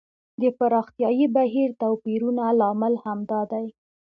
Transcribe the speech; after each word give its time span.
د 0.41 0.43
پراختیايي 0.57 1.25
بهیر 1.35 1.69
توپیرونه 1.81 2.43
لامل 2.59 2.93
همدا 3.05 3.41
دی. 3.51 3.65